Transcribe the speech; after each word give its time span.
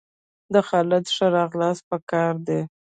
د 0.53 0.55
خالد 0.67 1.05
ښه 1.15 1.25
راغلاست 1.37 1.83
په 1.89 1.97
کار 2.11 2.33
دئ! 2.47 2.61